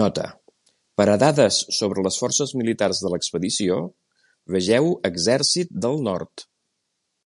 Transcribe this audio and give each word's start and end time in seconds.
Nota: 0.00 0.26
per 1.00 1.06
a 1.14 1.16
dades 1.22 1.58
sobre 1.78 2.04
les 2.08 2.18
forces 2.24 2.52
militars 2.60 3.00
de 3.06 3.12
l'expedició, 3.14 3.80
vegeu 4.58 4.92
Exèrcit 5.10 5.74
del 5.88 6.00
Nord. 6.10 6.46